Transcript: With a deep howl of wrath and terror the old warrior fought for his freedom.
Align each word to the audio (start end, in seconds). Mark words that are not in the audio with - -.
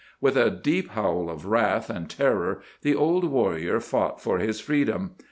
With 0.19 0.35
a 0.35 0.49
deep 0.49 0.89
howl 0.89 1.29
of 1.29 1.45
wrath 1.45 1.87
and 1.91 2.09
terror 2.09 2.63
the 2.81 2.95
old 2.95 3.23
warrior 3.23 3.79
fought 3.79 4.19
for 4.19 4.39
his 4.39 4.59
freedom. 4.59 5.11